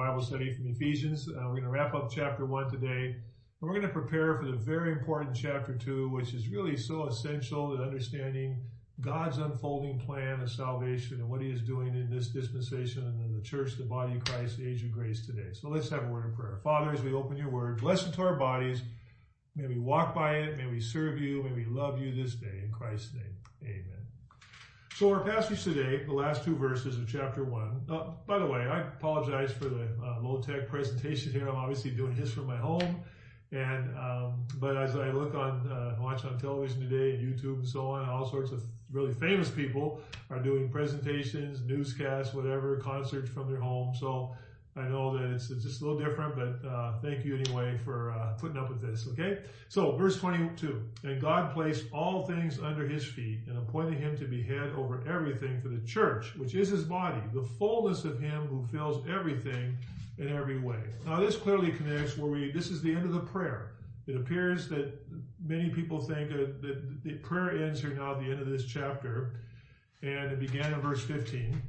[0.00, 1.28] Bible study from Ephesians.
[1.28, 3.04] Uh, we're going to wrap up chapter 1 today.
[3.04, 3.14] And
[3.60, 7.76] we're going to prepare for the very important chapter 2, which is really so essential
[7.76, 8.64] to understanding
[9.02, 13.34] God's unfolding plan of salvation and what he is doing in this dispensation and in
[13.36, 15.50] the church, the body of Christ, the age of grace today.
[15.52, 16.60] So let's have a word of prayer.
[16.64, 18.80] Father, as we open your word, bless it to our bodies.
[19.54, 20.56] May we walk by it.
[20.56, 21.42] May we serve you.
[21.42, 22.62] May we love you this day.
[22.64, 23.99] In Christ's name, amen.
[25.00, 27.80] So our passage today, the last two verses of chapter one.
[27.88, 31.48] Uh, by the way, I apologize for the uh, low-tech presentation here.
[31.48, 33.00] I'm obviously doing this from my home,
[33.50, 37.66] and um, but as I look on, uh, watch on television today and YouTube and
[37.66, 38.62] so on, all sorts of
[38.92, 43.94] really famous people are doing presentations, newscasts, whatever, concerts from their home.
[43.94, 44.36] So
[44.80, 48.32] I know that it's, just a little different, but uh, thank you anyway for uh,
[48.38, 49.38] putting up with this, okay?
[49.68, 54.24] So, verse 22, and God placed all things under his feet and appointed him to
[54.24, 58.46] be head over everything for the church, which is his body, the fullness of him
[58.46, 59.76] who fills everything
[60.18, 60.80] in every way.
[61.06, 63.72] Now, this clearly connects where we, this is the end of the prayer.
[64.06, 64.92] It appears that
[65.44, 69.40] many people think that the prayer ends here now at the end of this chapter,
[70.02, 71.62] and it began in verse 15.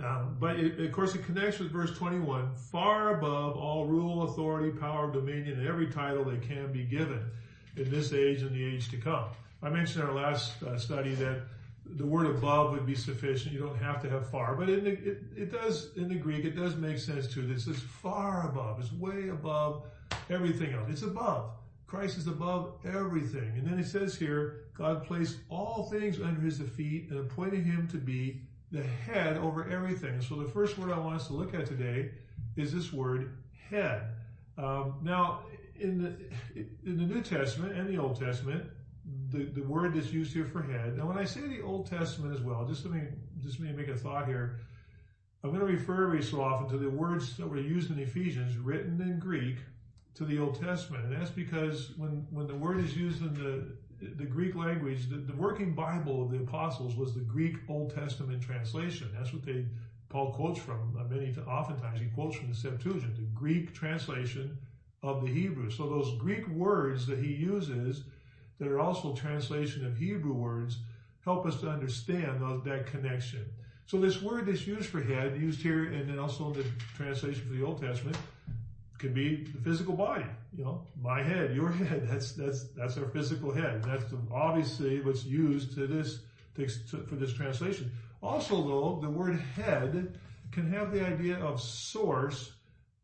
[0.00, 4.70] Um, but it, of course, it connects with verse 21 far above all rule, authority,
[4.70, 7.22] power, dominion, and every title that can be given
[7.76, 9.26] in this age and the age to come.
[9.62, 11.42] I mentioned in our last uh, study that
[11.84, 13.52] the word above would be sufficient.
[13.52, 16.56] You don't have to have far, but the, it, it does, in the Greek, it
[16.56, 17.46] does make sense too.
[17.46, 18.80] This is far above.
[18.80, 19.84] It's way above
[20.30, 20.88] everything else.
[20.90, 21.50] It's above.
[21.86, 23.52] Christ is above everything.
[23.56, 27.86] And then it says here, God placed all things under his feet and appointed him
[27.88, 28.40] to be
[28.72, 30.20] the head over everything.
[30.22, 32.10] So the first word I want us to look at today
[32.56, 33.36] is this word
[33.70, 34.02] head.
[34.58, 35.44] Um, now,
[35.78, 36.14] in the
[36.84, 38.64] in the New Testament and the Old Testament,
[39.30, 40.96] the, the word that's used here for head.
[40.96, 43.02] Now, when I say the Old Testament as well, just let me
[43.42, 44.60] just let me make a thought here.
[45.44, 48.56] I'm going to refer every so often to the words that were used in Ephesians,
[48.56, 49.56] written in Greek,
[50.14, 53.76] to the Old Testament, and that's because when when the word is used in the
[54.16, 58.42] the Greek language, the, the, working Bible of the apostles was the Greek Old Testament
[58.42, 59.10] translation.
[59.16, 59.66] That's what they
[60.08, 61.34] Paul quotes from uh, many.
[61.46, 64.58] Oftentimes he quotes from the Septuagint, the Greek translation
[65.02, 65.70] of the Hebrew.
[65.70, 68.04] So those Greek words that he uses,
[68.58, 70.78] that are also translation of Hebrew words,
[71.24, 73.44] help us to understand those, that connection.
[73.86, 76.64] So this word that's used for head, used here and then also in the
[76.94, 78.16] translation for the Old Testament,
[79.02, 80.24] could be the physical body.
[80.56, 82.08] You know, my head, your head.
[82.08, 83.82] That's that's that's our physical head.
[83.82, 86.20] That's obviously what's used to this
[86.56, 87.90] to, for this translation.
[88.22, 90.18] Also, though, the word head
[90.52, 92.52] can have the idea of source,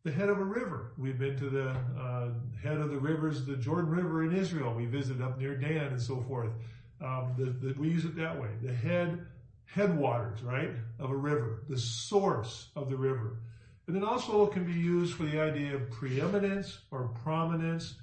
[0.04, 0.92] the head of a river.
[0.96, 2.28] We've been to the uh,
[2.62, 4.72] head of the rivers, the Jordan River in Israel.
[4.74, 6.52] We visited up near Dan and so forth.
[7.00, 8.48] Um, the, the, we use it that way.
[8.62, 9.26] The head,
[9.64, 10.70] headwaters, right,
[11.00, 13.38] of a river, the source of the river.
[13.88, 17.94] And then also it can be used for the idea of preeminence or prominence,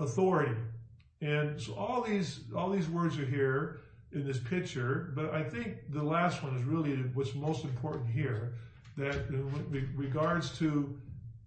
[0.00, 0.56] authority.
[1.20, 3.80] And so all these, all these words are here
[4.12, 8.54] in this picture, but I think the last one is really what's most important here,
[8.96, 10.98] that in regards to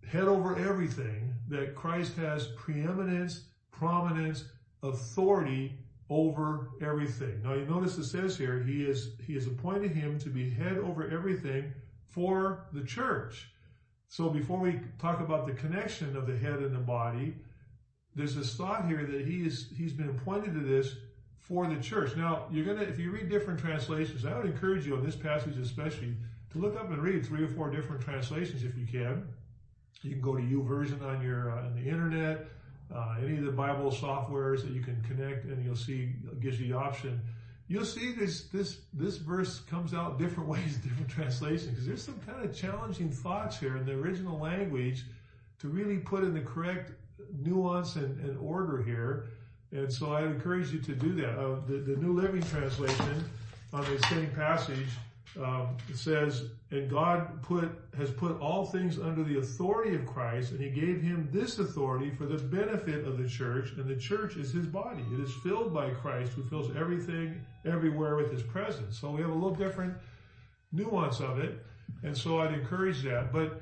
[0.09, 4.45] head over everything, that Christ has preeminence, prominence,
[4.81, 5.77] authority
[6.09, 7.41] over everything.
[7.43, 10.77] Now you notice it says here, he is, he has appointed him to be head
[10.77, 11.73] over everything
[12.11, 13.49] for the church.
[14.07, 17.33] So before we talk about the connection of the head and the body,
[18.13, 20.95] there's this thought here that he is he's been appointed to this
[21.39, 22.15] for the church.
[22.17, 25.57] Now you're gonna if you read different translations, I would encourage you on this passage
[25.57, 26.15] especially
[26.51, 29.25] to look up and read three or four different translations if you can.
[30.01, 32.47] You can go to YouVersion on your uh, on the internet,
[32.93, 36.11] uh, any of the Bible softwares that you can connect, and you'll see
[36.41, 37.21] gives you the option
[37.71, 42.19] you'll see this this this verse comes out different ways, different translations, because there's some
[42.27, 45.05] kind of challenging thoughts here in the original language
[45.59, 46.91] to really put in the correct
[47.39, 49.27] nuance and, and order here.
[49.71, 51.39] And so I encourage you to do that.
[51.39, 53.23] Uh, the, the New Living Translation
[53.71, 54.89] on the same passage
[55.39, 60.51] um, it says, and God put has put all things under the authority of Christ,
[60.51, 64.35] and He gave Him this authority for the benefit of the church, and the church
[64.35, 65.03] is His body.
[65.13, 68.99] It is filled by Christ, who fills everything everywhere with His presence.
[68.99, 69.93] So we have a little different
[70.73, 71.65] nuance of it,
[72.03, 73.31] and so I'd encourage that.
[73.31, 73.61] But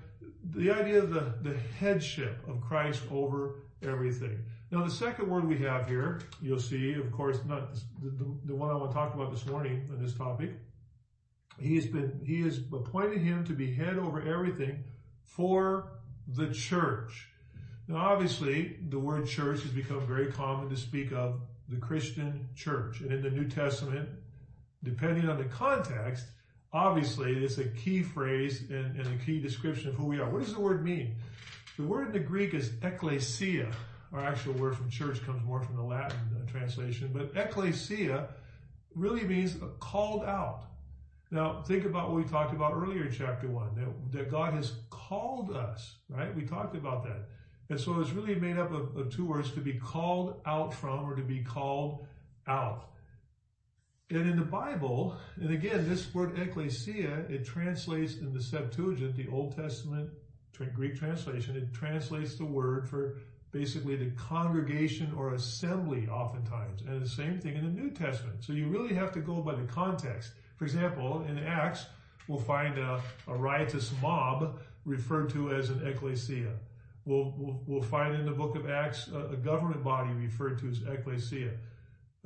[0.51, 4.39] the idea of the, the headship of Christ over everything.
[4.71, 8.55] Now, the second word we have here, you'll see, of course, not the, the, the
[8.55, 10.51] one I want to talk about this morning on this topic
[11.59, 14.83] he has been, he has appointed him to be head over everything
[15.25, 15.91] for
[16.27, 17.27] the church.
[17.87, 23.01] Now, obviously, the word church has become very common to speak of the Christian church.
[23.01, 24.09] And in the New Testament,
[24.83, 26.25] depending on the context,
[26.71, 30.29] obviously it's a key phrase and, and, a key description of who we are.
[30.29, 31.15] What does the word mean?
[31.77, 33.73] The word in the Greek is ekklesia.
[34.11, 38.27] Our actual word from church comes more from the Latin uh, translation, but ekklesia
[38.95, 40.63] really means called out.
[41.31, 44.73] Now, think about what we talked about earlier in chapter one, that, that God has
[44.89, 46.33] called us, right?
[46.35, 47.29] We talked about that.
[47.69, 51.05] And so it's really made up of, of two words to be called out from
[51.05, 52.07] or to be called
[52.47, 52.85] out.
[54.09, 59.27] And in the Bible, and again, this word ecclesia, it translates in the Septuagint, the
[59.27, 60.09] Old Testament
[60.67, 63.17] Greek translation, it translates the word for
[63.51, 66.81] basically the congregation or assembly oftentimes.
[66.81, 68.43] And the same thing in the New Testament.
[68.43, 70.33] So you really have to go by the context.
[70.59, 71.85] For example, in Acts,
[72.27, 76.51] we'll find a, a riotous mob referred to as an ecclesia.
[77.05, 80.67] We'll, we'll, we'll, find in the book of Acts a, a government body referred to
[80.67, 81.51] as ecclesia.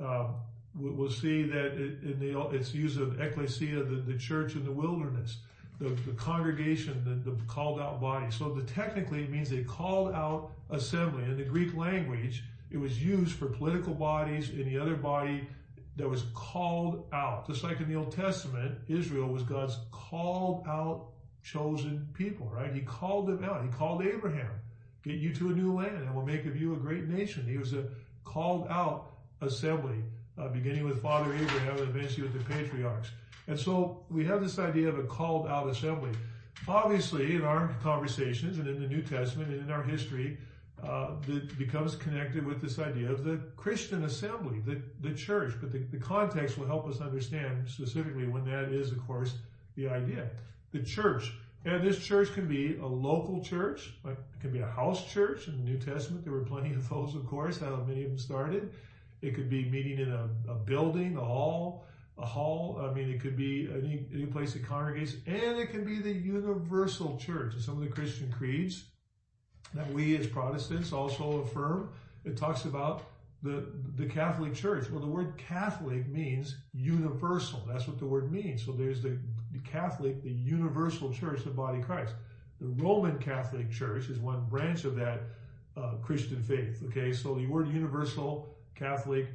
[0.00, 0.34] Um,
[0.74, 5.38] we'll see that in the, it's use of ecclesia, the, the church in the wilderness,
[5.78, 8.32] the, the congregation, the, the called out body.
[8.32, 11.22] So the technically it means a called out assembly.
[11.22, 12.42] In the Greek language,
[12.72, 15.46] it was used for political bodies, any other body
[15.96, 17.46] that was called out.
[17.46, 21.06] Just like in the Old Testament, Israel was God's called out
[21.42, 22.72] chosen people, right?
[22.72, 23.62] He called them out.
[23.62, 24.50] He called Abraham,
[25.02, 27.46] get you to a new land and we'll make of you a great nation.
[27.46, 27.84] He was a
[28.24, 29.12] called out
[29.42, 30.02] assembly,
[30.38, 33.10] uh, beginning with Father Abraham and eventually with the patriarchs.
[33.46, 36.12] And so we have this idea of a called out assembly.
[36.66, 40.38] Obviously, in our conversations and in the New Testament and in our history,
[40.84, 44.60] Uh, that becomes connected with this idea of the Christian assembly,
[45.00, 45.54] the, church.
[45.58, 49.34] But the, context will help us understand specifically when that is, of course,
[49.76, 50.28] the idea.
[50.72, 51.32] The church.
[51.64, 55.48] And this church can be a local church, it can be a house church.
[55.48, 58.18] In the New Testament, there were plenty of those, of course, how many of them
[58.18, 58.70] started.
[59.22, 61.86] It could be meeting in a, a building, a hall,
[62.18, 62.78] a hall.
[62.78, 66.12] I mean, it could be any, any place that congregates, and it can be the
[66.12, 67.54] universal church.
[67.54, 68.84] And some of the Christian creeds
[69.74, 71.90] that we as Protestants also affirm.
[72.24, 73.02] It talks about
[73.42, 73.66] the,
[73.96, 74.90] the Catholic Church.
[74.90, 77.62] Well, the word Catholic means universal.
[77.68, 78.64] That's what the word means.
[78.64, 79.18] So there's the,
[79.52, 82.14] the Catholic, the universal church, the body of Christ.
[82.60, 85.20] The Roman Catholic Church is one branch of that
[85.76, 86.82] uh, Christian faith.
[86.86, 89.28] Okay, so the word universal, Catholic,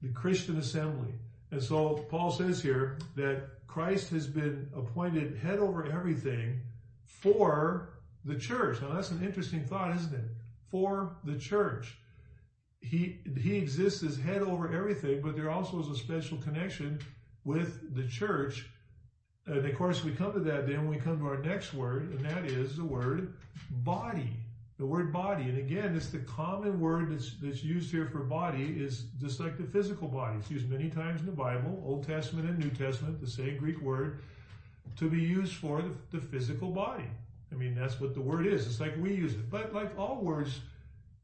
[0.00, 1.12] the Christian assembly.
[1.50, 6.60] And so Paul says here that Christ has been appointed head over everything
[7.04, 7.90] for
[8.24, 8.80] the church.
[8.80, 10.24] Now that's an interesting thought, isn't it?
[10.70, 11.96] For the church.
[12.80, 16.98] He, he exists as head over everything, but there also is a special connection
[17.44, 18.66] with the church.
[19.46, 22.10] And of course, we come to that then when we come to our next word,
[22.10, 23.34] and that is the word
[23.70, 24.30] body.
[24.78, 25.44] The word body.
[25.44, 29.56] And again, it's the common word that's, that's used here for body is just like
[29.56, 30.36] the physical body.
[30.38, 33.80] It's used many times in the Bible, Old Testament and New Testament, the same Greek
[33.80, 34.20] word,
[34.96, 37.08] to be used for the, the physical body.
[37.52, 38.66] I mean, that's what the word is.
[38.66, 39.50] It's like we use it.
[39.50, 40.60] But like all words,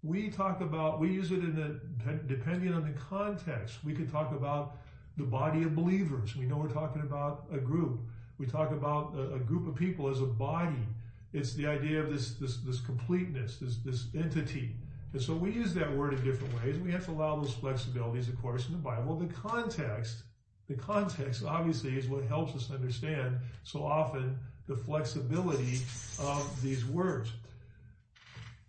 [0.03, 3.79] we talk about, we use it in the, depending on the context.
[3.85, 4.77] We could talk about
[5.17, 6.37] the body of believers.
[6.37, 8.01] We know we're talking about a group.
[8.39, 10.87] We talk about a, a group of people as a body.
[11.33, 14.75] It's the idea of this, this, this completeness, this, this entity.
[15.13, 16.79] And so we use that word in different ways.
[16.79, 19.17] We have to allow those flexibilities, of course, in the Bible.
[19.17, 20.23] The context,
[20.69, 24.39] the context obviously is what helps us understand so often
[24.71, 25.81] the flexibility
[26.21, 27.33] of these words.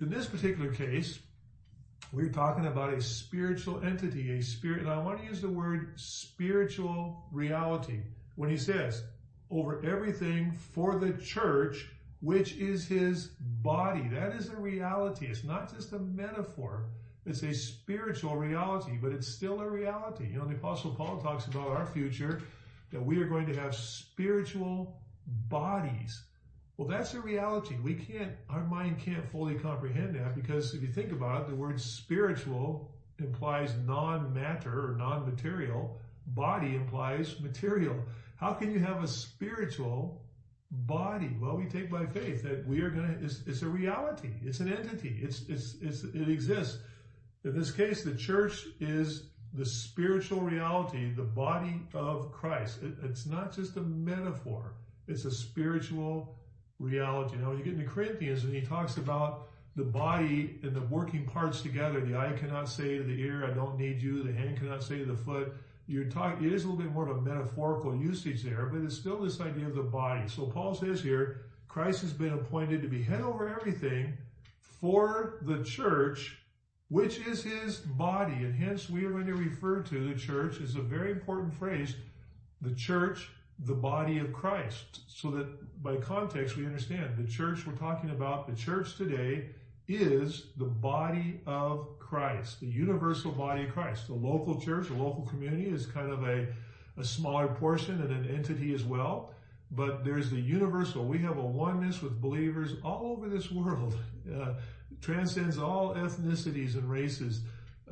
[0.01, 1.19] In this particular case,
[2.11, 4.79] we're talking about a spiritual entity, a spirit.
[4.79, 7.99] And I want to use the word spiritual reality
[8.35, 9.03] when he says,
[9.51, 11.87] over everything for the church,
[12.21, 13.27] which is his
[13.61, 14.07] body.
[14.11, 15.27] That is a reality.
[15.27, 16.85] It's not just a metaphor.
[17.27, 20.29] It's a spiritual reality, but it's still a reality.
[20.31, 22.41] You know, the apostle Paul talks about our future,
[22.91, 26.23] that we are going to have spiritual bodies.
[26.77, 27.75] Well, that's a reality.
[27.83, 31.55] We can't, our mind can't fully comprehend that because if you think about it, the
[31.55, 35.99] word spiritual implies non-matter or non-material.
[36.27, 37.95] Body implies material.
[38.37, 40.23] How can you have a spiritual
[40.71, 41.35] body?
[41.39, 44.31] Well, we take by faith that we are going to, it's, it's, a reality.
[44.43, 45.19] It's an entity.
[45.21, 46.79] It's, it's, it's, it exists.
[47.43, 52.79] In this case, the church is the spiritual reality, the body of Christ.
[52.81, 54.73] It, it's not just a metaphor.
[55.11, 56.37] It's a spiritual
[56.79, 57.35] reality.
[57.37, 61.25] Now, when you get into Corinthians and he talks about the body and the working
[61.25, 64.23] parts together, the eye cannot say to the ear, I don't need you.
[64.23, 65.53] The hand cannot say to the foot,
[65.87, 68.95] you're talking, it is a little bit more of a metaphorical usage there, but it's
[68.95, 70.27] still this idea of the body.
[70.27, 74.17] So Paul says here, Christ has been appointed to be head over everything
[74.59, 76.37] for the church,
[76.89, 78.33] which is his body.
[78.33, 81.95] And hence we are going to refer to the church as a very important phrase,
[82.61, 83.29] the church
[83.65, 85.01] the body of Christ.
[85.07, 89.49] So that by context, we understand the church we're talking about, the church today
[89.87, 94.07] is the body of Christ, the universal body of Christ.
[94.07, 96.47] The local church, the local community is kind of a,
[96.97, 99.33] a smaller portion and an entity as well.
[99.71, 101.05] But there's the universal.
[101.05, 103.97] We have a oneness with believers all over this world.
[104.31, 104.53] Uh,
[105.01, 107.41] transcends all ethnicities and races.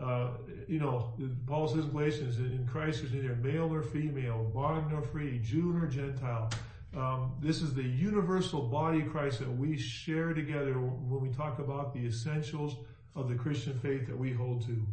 [0.01, 0.29] Uh,
[0.68, 1.13] you know,
[1.46, 5.74] Paul says in Galatians, in Christ there's neither male nor female, bond nor free, Jew
[5.74, 6.50] nor Gentile.
[6.96, 11.60] Um, this is the universal body of Christ that we share together when we talk
[11.60, 12.77] about the essentials
[13.15, 14.86] of the Christian faith that we hold to.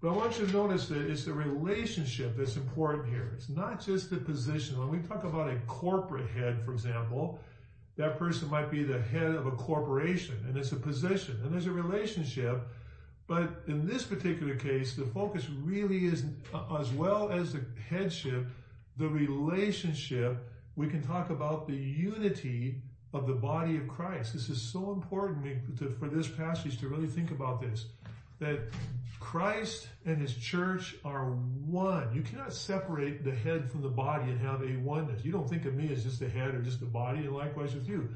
[0.00, 3.32] But I want you to notice that it's the relationship that's important here.
[3.36, 4.78] It's not just the position.
[4.78, 7.40] When we talk about a corporate head, for example,
[7.96, 11.66] that person might be the head of a corporation and it's a position and there's
[11.66, 12.62] a relationship.
[13.28, 18.46] But in this particular case, the focus really is, uh, as well as the headship,
[18.96, 20.50] the relationship.
[20.76, 22.80] We can talk about the unity
[23.12, 24.32] of the body of Christ.
[24.32, 27.86] This is so important to, for this passage to really think about this.
[28.38, 28.60] That
[29.20, 32.14] Christ and his church are one.
[32.14, 35.22] You cannot separate the head from the body and have a oneness.
[35.22, 37.74] You don't think of me as just the head or just the body, and likewise
[37.74, 38.08] with you.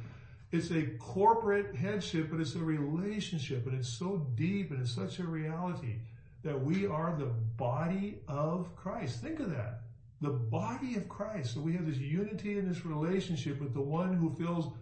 [0.52, 5.18] It's a corporate headship, but it's a relationship, and it's so deep and it's such
[5.18, 5.96] a reality
[6.42, 9.22] that we are the body of Christ.
[9.22, 9.80] Think of that.
[10.20, 11.54] The body of Christ.
[11.54, 14.72] So we have this unity in this relationship with the one who fills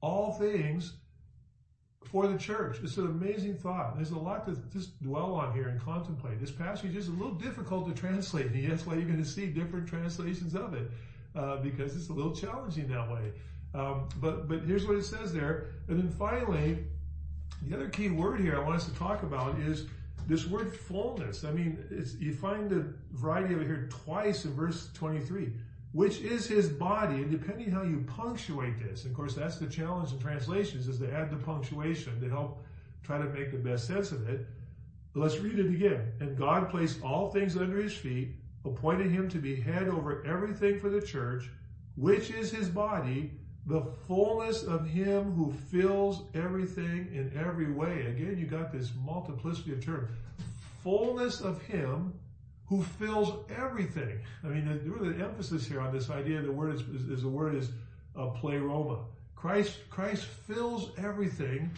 [0.00, 0.94] all things
[2.10, 2.78] for the church.
[2.82, 3.96] It's an amazing thought.
[3.96, 6.40] There's a lot to just dwell on here and contemplate.
[6.40, 9.46] This passage is a little difficult to translate, and that's why you're going to see
[9.46, 10.90] different translations of it,
[11.34, 13.32] uh, because it's a little challenging that way.
[13.74, 16.78] Um, but but here's what it says there, and then finally,
[17.62, 19.86] the other key word here I want us to talk about is
[20.26, 21.44] this word fullness.
[21.44, 21.78] I mean,
[22.18, 25.52] you find the variety of it here twice in verse 23
[25.94, 27.22] which is his body.
[27.22, 31.10] And depending how you punctuate this, of course that's the challenge in translations is to
[31.12, 32.64] add the punctuation to help
[33.04, 34.44] try to make the best sense of it.
[35.12, 36.12] But let's read it again.
[36.18, 40.80] And God placed all things under his feet, appointed him to be head over everything
[40.80, 41.48] for the church,
[41.96, 43.30] which is his body,
[43.66, 48.06] the fullness of him who fills everything in every way.
[48.06, 50.10] Again, you got this multiplicity of terms.
[50.82, 52.12] Fullness of him
[52.66, 54.20] who fills everything.
[54.42, 57.22] I mean, the, really the emphasis here on this idea, the word is, is, is
[57.22, 57.70] the word is
[58.16, 59.04] uh, pleroma.
[59.34, 61.70] Christ, Christ fills everything.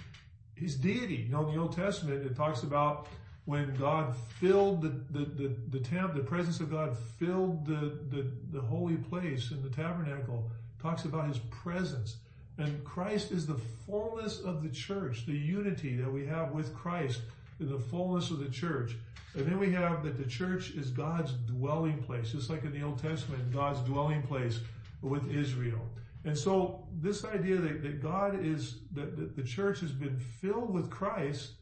[0.55, 1.27] His deity.
[1.27, 3.09] You know, in the Old Testament, it talks about
[3.45, 8.61] when God filled the, the, the, the the presence of God filled the, the, the
[8.61, 10.51] holy place in the tabernacle,
[10.87, 12.17] talks about his presence.
[12.59, 17.21] And Christ is the fullness of the church, the unity that we have with Christ
[17.61, 18.97] in the fullness of the church.
[19.35, 22.83] And then we have that the church is God's dwelling place, just like in the
[22.83, 24.61] Old Testament, God's dwelling place
[25.03, 25.85] with Israel.
[26.25, 30.73] And so this idea that, that God is, that, that the church has been filled
[30.73, 31.53] with Christ,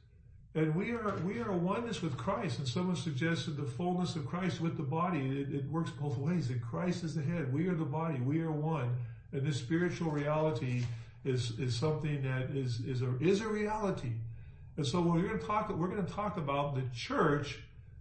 [0.54, 2.60] and we are, we are oneness with Christ.
[2.60, 5.40] And someone suggested the fullness of Christ with the body.
[5.40, 7.52] It, it works both ways, that Christ is the head.
[7.52, 8.20] We are the body.
[8.20, 8.94] We are one.
[9.34, 10.84] And this spiritual reality
[11.24, 14.12] is, is something that is, is a, is a reality.
[14.76, 17.58] And so we're going to talk, we're going to talk about the church,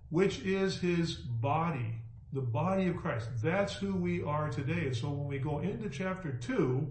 [0.10, 1.96] which is his body,
[2.32, 3.30] the body of Christ.
[3.42, 4.86] That's who we are today.
[4.86, 6.88] And so when we go into chapter two,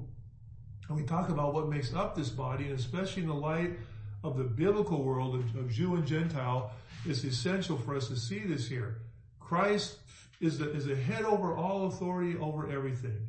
[0.89, 3.79] and we talk about what makes up this body, and especially in the light
[4.25, 6.73] of the biblical world of, of Jew and Gentile,
[7.07, 9.03] it's essential for us to see this here.
[9.39, 9.99] Christ
[10.41, 13.29] is the, is the head over all authority over everything.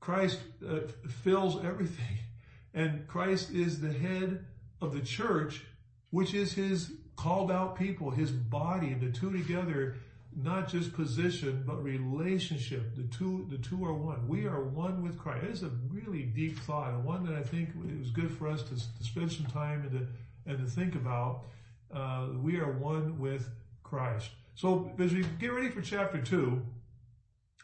[0.00, 0.80] Christ uh,
[1.22, 2.18] fills everything.
[2.74, 4.44] And Christ is the head
[4.80, 5.64] of the church,
[6.10, 9.96] which is his called out people, his body, and the two together,
[10.36, 12.94] not just position, but relationship.
[12.94, 14.28] The two, the two are one.
[14.28, 15.44] We are one with Christ.
[15.44, 18.46] It is a really deep thought, and one that I think it was good for
[18.46, 20.06] us to, to spend some time and to,
[20.46, 21.42] and to think about.
[21.92, 23.48] Uh, we are one with
[23.82, 24.30] Christ.
[24.54, 26.62] So as we get ready for chapter two,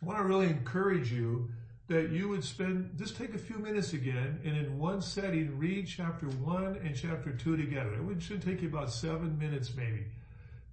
[0.03, 1.51] I want to really encourage you
[1.89, 5.87] that you would spend, just take a few minutes again and in one setting read
[5.87, 7.99] chapter one and chapter two together.
[8.11, 10.07] It should take you about seven minutes maybe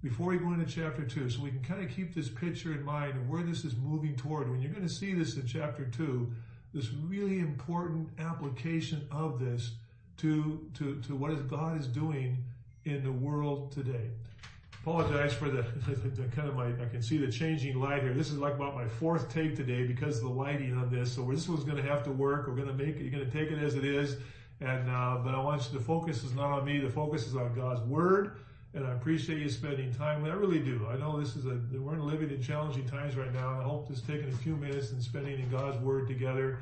[0.02, 2.84] before we go into chapter two so we can kind of keep this picture in
[2.84, 4.50] mind of where this is moving toward.
[4.50, 6.32] When you're going to see this in chapter two,
[6.74, 9.72] this really important application of this
[10.18, 12.38] to, to, to what God is doing
[12.86, 14.12] in the world today
[14.82, 18.14] apologize for the, the, kind of my, I can see the changing light here.
[18.14, 21.14] This is like about my fourth take today because of the lighting on this.
[21.14, 22.48] So this one's going to have to work.
[22.48, 24.18] We're going to make it, you're going to take it as it is.
[24.60, 26.80] And, uh, but I want you to focus is not on me.
[26.80, 28.38] The focus is on God's word.
[28.74, 30.24] and I appreciate you spending time.
[30.26, 30.88] I really do.
[30.90, 33.88] I know this is a we're living in challenging times right now, and I hope
[33.88, 36.60] just taking a few minutes and spending in God's Word together.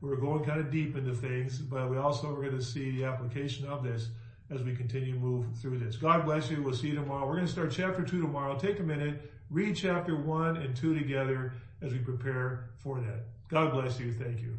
[0.00, 3.04] We're going kind of deep into things, but we also are going to see the
[3.04, 4.08] application of this
[4.52, 5.96] as we continue to move through this.
[5.96, 6.62] God bless you.
[6.62, 7.26] We'll see you tomorrow.
[7.26, 8.58] We're going to start chapter two tomorrow.
[8.58, 13.24] Take a minute, read chapter one and two together as we prepare for that.
[13.48, 14.12] God bless you.
[14.12, 14.56] Thank you.